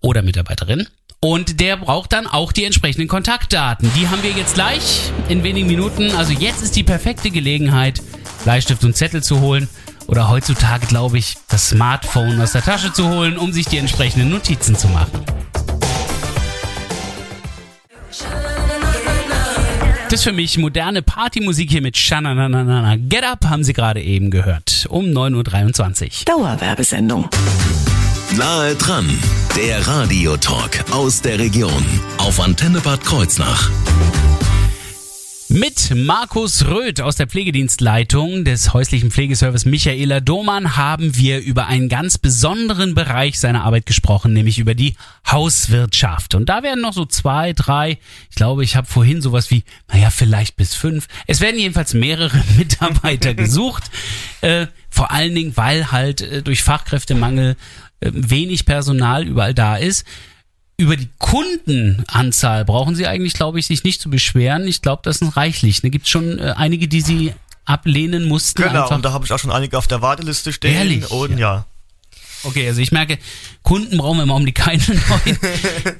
oder 0.00 0.22
Mitarbeiterin. 0.22 0.88
Und 1.20 1.60
der 1.60 1.76
braucht 1.76 2.12
dann 2.12 2.26
auch 2.26 2.52
die 2.52 2.64
entsprechenden 2.64 3.08
Kontaktdaten. 3.08 3.90
Die 3.96 4.08
haben 4.08 4.22
wir 4.22 4.30
jetzt 4.30 4.54
gleich 4.54 5.12
in 5.28 5.42
wenigen 5.42 5.68
Minuten. 5.68 6.12
Also 6.12 6.32
jetzt 6.32 6.62
ist 6.62 6.76
die 6.76 6.84
perfekte 6.84 7.30
Gelegenheit, 7.30 8.00
Bleistift 8.44 8.84
und 8.84 8.96
Zettel 8.96 9.22
zu 9.22 9.40
holen. 9.40 9.68
Oder 10.06 10.28
heutzutage, 10.28 10.86
glaube 10.86 11.18
ich, 11.18 11.36
das 11.48 11.68
Smartphone 11.68 12.40
aus 12.40 12.52
der 12.52 12.62
Tasche 12.62 12.92
zu 12.92 13.08
holen, 13.08 13.36
um 13.36 13.52
sich 13.52 13.66
die 13.66 13.78
entsprechenden 13.78 14.30
Notizen 14.30 14.76
zu 14.76 14.88
machen. 14.88 15.24
Das 20.10 20.20
ist 20.20 20.24
für 20.24 20.32
mich 20.32 20.56
moderne 20.56 21.02
Partymusik 21.02 21.70
hier 21.70 21.82
mit 21.82 21.94
Shananana. 21.94 22.96
Get 22.96 23.24
Up 23.24 23.44
haben 23.44 23.62
Sie 23.62 23.74
gerade 23.74 24.00
eben 24.00 24.30
gehört. 24.30 24.86
Um 24.88 25.04
9.23 25.04 26.04
Uhr. 26.04 26.10
Dauerwerbesendung. 26.24 27.28
Nahe 28.34 28.74
dran, 28.76 29.06
der 29.54 29.86
Radiotalk 29.86 30.82
aus 30.92 31.20
der 31.20 31.38
Region 31.38 31.84
auf 32.16 32.40
Antenne 32.40 32.80
Bad 32.80 33.04
Kreuznach. 33.04 33.70
Mit 35.50 35.94
Markus 35.94 36.66
Röth 36.66 37.00
aus 37.00 37.16
der 37.16 37.26
Pflegedienstleitung 37.26 38.44
des 38.44 38.74
häuslichen 38.74 39.10
Pflegeservice 39.10 39.64
Michaela 39.64 40.20
Domann 40.20 40.76
haben 40.76 41.16
wir 41.16 41.40
über 41.40 41.66
einen 41.66 41.88
ganz 41.88 42.18
besonderen 42.18 42.94
Bereich 42.94 43.40
seiner 43.40 43.64
Arbeit 43.64 43.86
gesprochen, 43.86 44.34
nämlich 44.34 44.58
über 44.58 44.74
die 44.74 44.94
Hauswirtschaft. 45.26 46.34
Und 46.34 46.50
da 46.50 46.62
werden 46.62 46.82
noch 46.82 46.92
so 46.92 47.06
zwei, 47.06 47.54
drei, 47.54 47.98
ich 48.28 48.36
glaube, 48.36 48.62
ich 48.62 48.76
habe 48.76 48.86
vorhin 48.86 49.22
sowas 49.22 49.50
wie, 49.50 49.64
naja, 49.90 50.10
vielleicht 50.10 50.56
bis 50.56 50.74
fünf. 50.74 51.08
Es 51.26 51.40
werden 51.40 51.58
jedenfalls 51.58 51.94
mehrere 51.94 52.44
Mitarbeiter 52.58 53.32
gesucht. 53.32 53.84
Äh, 54.42 54.66
vor 54.90 55.12
allen 55.12 55.34
Dingen, 55.34 55.56
weil 55.56 55.90
halt 55.90 56.20
äh, 56.20 56.42
durch 56.42 56.62
Fachkräftemangel 56.62 57.56
äh, 58.00 58.10
wenig 58.12 58.66
Personal 58.66 59.26
überall 59.26 59.54
da 59.54 59.76
ist. 59.76 60.04
Über 60.80 60.96
die 60.96 61.08
Kundenanzahl 61.18 62.64
brauchen 62.64 62.94
Sie 62.94 63.06
eigentlich, 63.08 63.34
glaube 63.34 63.58
ich, 63.58 63.66
sich 63.66 63.82
nicht 63.82 64.00
zu 64.00 64.10
beschweren. 64.10 64.66
Ich 64.68 64.80
glaube, 64.80 65.02
das 65.04 65.20
ist 65.20 65.36
reichlich. 65.36 65.80
Da 65.80 65.88
gibt 65.88 66.04
es 66.04 66.10
schon 66.10 66.38
äh, 66.38 66.54
einige, 66.56 66.86
die 66.86 67.00
Sie 67.00 67.34
ablehnen 67.64 68.28
mussten. 68.28 68.62
Genau, 68.62 68.82
einfach. 68.82 68.94
und 68.94 69.04
da 69.04 69.12
habe 69.12 69.24
ich 69.24 69.32
auch 69.32 69.40
schon 69.40 69.50
einige 69.50 69.76
auf 69.76 69.88
der 69.88 70.02
Warteliste 70.02 70.52
stehen. 70.52 70.74
Ehrlich? 70.74 71.10
Und 71.10 71.36
ja. 71.36 71.66
Okay, 72.44 72.68
also 72.68 72.80
ich 72.80 72.92
merke, 72.92 73.18
Kunden 73.62 73.98
brauchen 73.98 74.18
wir 74.18 74.22
im 74.22 74.30
Augenblick 74.30 74.54
keine 74.54 74.80
neuen, 74.86 75.38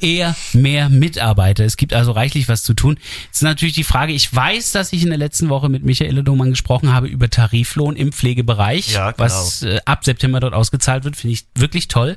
eher 0.01 0.37
mehr 0.53 0.89
Mitarbeiter. 0.89 1.65
Es 1.65 1.77
gibt 1.77 1.93
also 1.93 2.13
reichlich 2.13 2.49
was 2.49 2.63
zu 2.63 2.75
tun. 2.75 2.99
Jetzt 3.27 3.39
ist 3.39 3.43
natürlich 3.43 3.75
die 3.75 3.83
Frage, 3.83 4.13
ich 4.13 4.33
weiß, 4.33 4.71
dass 4.71 4.93
ich 4.93 5.03
in 5.03 5.09
der 5.09 5.19
letzten 5.19 5.49
Woche 5.49 5.69
mit 5.69 5.83
Michael 5.85 6.23
Domann 6.23 6.51
gesprochen 6.51 6.93
habe 6.93 7.09
über 7.09 7.29
Tariflohn 7.29 7.97
im 7.97 8.13
Pflegebereich, 8.13 8.93
Ja, 8.93 9.11
genau. 9.11 9.25
was 9.25 9.63
äh, 9.65 9.81
ab 9.85 10.05
September 10.05 10.39
dort 10.39 10.55
ausgezahlt 10.55 11.03
wird, 11.03 11.17
finde 11.17 11.33
ich 11.35 11.47
wirklich 11.57 11.89
toll. 11.89 12.17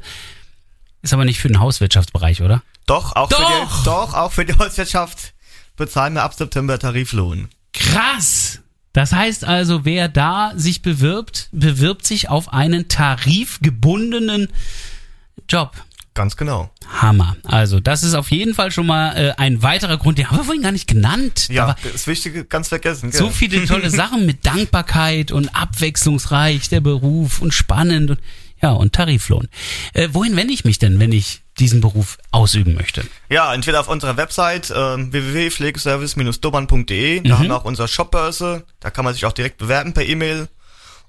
Ist 1.01 1.13
aber 1.13 1.25
nicht 1.25 1.39
für 1.39 1.48
den 1.48 1.60
Hauswirtschaftsbereich, 1.60 2.41
oder? 2.41 2.62
Doch, 2.86 3.15
auch 3.15 3.29
Doch! 3.29 3.38
für 3.38 3.43
die, 3.79 3.86
doch, 3.86 4.13
auch 4.13 4.31
für 4.31 4.46
die 4.46 4.58
Hauswirtschaft 4.58 5.34
bezahlen 5.75 6.13
wir 6.13 6.24
ab 6.24 6.34
September 6.34 6.77
Tariflohn. 6.77 7.50
Krass! 7.74 8.60
Das 8.93 9.13
heißt 9.13 9.46
also, 9.46 9.86
wer 9.86 10.10
da 10.10 10.51
sich 10.55 10.81
bewirbt, 10.81 11.48
bewirbt 11.53 12.05
sich 12.05 12.29
auf 12.29 12.51
einen 12.51 12.89
tarifgebundenen 12.89 14.50
Job. 15.48 15.72
Ganz 16.13 16.36
genau. 16.36 16.70
Hammer. 17.00 17.38
Also, 17.46 17.79
das 17.79 18.03
ist 18.03 18.15
auf 18.15 18.31
jeden 18.31 18.53
Fall 18.53 18.70
schon 18.72 18.86
mal 18.86 19.15
äh, 19.15 19.31
ein 19.38 19.63
weiterer 19.63 19.98
Grund, 19.98 20.17
den 20.17 20.29
haben 20.29 20.38
wir 20.38 20.43
vorhin 20.43 20.62
gar 20.62 20.74
nicht 20.74 20.88
genannt. 20.88 21.48
Ja, 21.50 21.74
das 21.89 22.05
Wichtige 22.05 22.43
ganz 22.43 22.67
vergessen. 22.67 23.13
so 23.13 23.25
gell? 23.25 23.34
viele 23.34 23.65
tolle 23.65 23.89
Sachen 23.89 24.25
mit 24.25 24.46
Dankbarkeit 24.46 25.31
und 25.31 25.55
abwechslungsreich, 25.55 26.67
der 26.67 26.81
Beruf 26.81 27.41
und 27.41 27.53
spannend 27.53 28.12
und 28.12 28.20
ja, 28.61 28.71
und 28.71 28.93
Tariflohn. 28.93 29.47
Äh, 29.93 30.09
wohin 30.11 30.35
wende 30.35 30.53
ich 30.53 30.65
mich 30.65 30.79
denn, 30.79 30.99
wenn 30.99 31.11
ich 31.11 31.41
diesen 31.59 31.81
Beruf 31.81 32.17
ausüben 32.31 32.73
möchte? 32.75 33.03
Ja, 33.29 33.53
entweder 33.53 33.79
auf 33.79 33.87
unserer 33.87 34.17
Website 34.17 34.69
äh, 34.69 34.75
www.pflegeservice-dobern.de. 34.75 37.21
da 37.21 37.29
mhm. 37.29 37.39
haben 37.39 37.47
wir 37.47 37.57
auch 37.57 37.65
unsere 37.65 37.87
Shopbörse, 37.87 38.63
da 38.79 38.89
kann 38.89 39.05
man 39.05 39.13
sich 39.13 39.25
auch 39.25 39.33
direkt 39.33 39.57
bewerben 39.57 39.93
per 39.93 40.05
E-Mail 40.05 40.47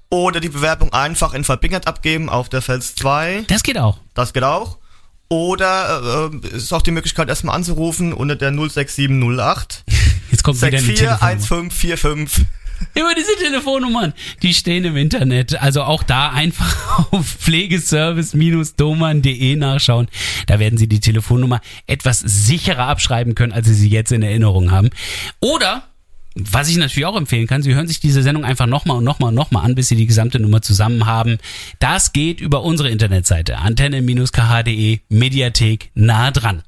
oder 0.08 0.40
die 0.40 0.50
Bewerbung 0.50 0.92
einfach 0.92 1.32
in 1.32 1.44
Verbingert 1.44 1.86
abgeben 1.86 2.28
auf 2.28 2.48
der 2.48 2.62
Fels 2.62 2.96
2. 2.96 3.44
Das 3.48 3.62
geht 3.62 3.78
auch. 3.78 3.98
Das 4.14 4.32
geht 4.32 4.42
auch. 4.44 4.78
Oder 5.28 6.30
äh, 6.30 6.48
ist 6.48 6.72
auch 6.74 6.82
die 6.82 6.90
Möglichkeit, 6.90 7.30
erstmal 7.30 7.56
anzurufen 7.56 8.12
unter 8.12 8.36
der 8.36 8.52
06708 8.52 9.84
Jetzt 10.30 10.44
kommt 10.44 10.58
64 10.58 11.00
wieder 11.00 11.14
die 11.14 11.24
15455. 11.24 12.46
Immer 12.94 13.14
diese 13.14 13.36
Telefonnummern, 13.42 14.14
die 14.42 14.54
stehen 14.54 14.84
im 14.84 14.96
Internet. 14.96 15.60
Also 15.60 15.82
auch 15.82 16.02
da 16.02 16.30
einfach 16.30 17.08
auf 17.12 17.26
pflegeservice-doman.de 17.26 19.56
nachschauen. 19.56 20.08
Da 20.46 20.58
werden 20.58 20.78
Sie 20.78 20.88
die 20.88 21.00
Telefonnummer 21.00 21.60
etwas 21.86 22.20
sicherer 22.20 22.88
abschreiben 22.88 23.34
können, 23.34 23.52
als 23.52 23.66
Sie 23.66 23.74
sie 23.74 23.90
jetzt 23.90 24.12
in 24.12 24.22
Erinnerung 24.22 24.70
haben. 24.70 24.88
Oder 25.40 25.84
was 26.34 26.70
ich 26.70 26.76
natürlich 26.76 27.06
auch 27.06 27.16
empfehlen 27.16 27.46
kann, 27.46 27.62
Sie 27.62 27.74
hören 27.74 27.88
sich 27.88 28.00
diese 28.00 28.22
Sendung 28.22 28.44
einfach 28.44 28.66
nochmal 28.66 28.98
und 28.98 29.04
nochmal 29.04 29.28
und 29.28 29.34
nochmal 29.34 29.64
an, 29.64 29.74
bis 29.74 29.88
Sie 29.88 29.96
die 29.96 30.06
gesamte 30.06 30.40
Nummer 30.40 30.62
zusammen 30.62 31.06
haben. 31.06 31.38
Das 31.78 32.12
geht 32.12 32.40
über 32.40 32.62
unsere 32.62 32.88
Internetseite 32.88 33.58
antenne-khde 33.58 35.00
Mediathek 35.08 35.90
nah 35.94 36.30
dran. 36.30 36.62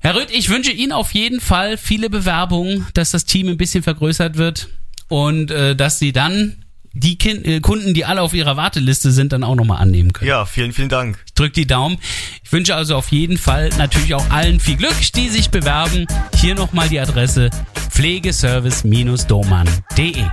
Herr 0.00 0.16
Röth, 0.16 0.30
ich 0.30 0.48
wünsche 0.48 0.72
Ihnen 0.72 0.92
auf 0.92 1.12
jeden 1.12 1.40
Fall 1.40 1.76
viele 1.76 2.10
Bewerbungen, 2.10 2.86
dass 2.94 3.10
das 3.10 3.24
Team 3.24 3.48
ein 3.48 3.56
bisschen 3.56 3.82
vergrößert 3.82 4.36
wird 4.36 4.68
und 5.10 5.50
äh, 5.50 5.76
dass 5.76 5.98
Sie 5.98 6.12
dann 6.12 6.64
die 6.92 7.18
Kin 7.18 7.44
äh, 7.44 7.60
Kunden, 7.60 7.92
die 7.94 8.04
alle 8.04 8.22
auf 8.22 8.32
Ihrer 8.32 8.56
Warteliste 8.56 9.10
sind, 9.10 9.32
dann 9.32 9.42
auch 9.44 9.56
nochmal 9.56 9.82
annehmen 9.82 10.12
können. 10.12 10.28
Ja, 10.28 10.46
vielen, 10.46 10.72
vielen 10.72 10.88
Dank. 10.88 11.18
Ich 11.26 11.34
drück 11.34 11.52
die 11.52 11.66
Daumen. 11.66 11.98
Ich 12.42 12.50
wünsche 12.52 12.74
also 12.74 12.96
auf 12.96 13.08
jeden 13.08 13.36
Fall 13.36 13.68
natürlich 13.76 14.14
auch 14.14 14.30
allen 14.30 14.60
viel 14.60 14.76
Glück, 14.76 14.94
die 15.14 15.28
sich 15.28 15.50
bewerben. 15.50 16.06
Hier 16.36 16.54
nochmal 16.54 16.88
die 16.88 17.00
Adresse 17.00 17.50
pflegeservice-doman.de. 17.90 20.24